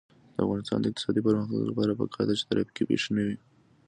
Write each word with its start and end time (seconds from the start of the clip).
د 0.35 0.37
افغانستان 0.45 0.79
د 0.81 0.85
اقتصادي 0.91 1.21
پرمختګ 1.27 1.61
لپاره 1.69 1.97
پکار 1.99 2.25
ده 2.27 2.33
چې 2.39 2.47
ترافیکي 2.49 2.83
پیښې 2.89 3.09
نه 3.15 3.21
وي. 3.27 3.37